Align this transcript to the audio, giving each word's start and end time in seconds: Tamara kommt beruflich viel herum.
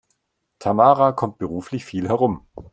Tamara 0.57 1.11
kommt 1.11 1.37
beruflich 1.37 1.85
viel 1.85 2.07
herum. 2.07 2.47